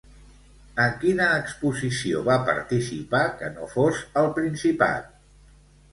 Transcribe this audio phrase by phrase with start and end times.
[0.85, 5.17] En quina exposició va participar que no fos al Principat?